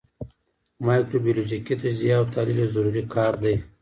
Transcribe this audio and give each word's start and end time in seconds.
مایکروبیولوژیکي 0.85 1.73
تجزیه 1.81 2.15
او 2.19 2.25
تحلیل 2.33 2.57
یو 2.61 2.69
ضروري 2.75 3.03
کار 3.13 3.33
دی. 3.43 3.53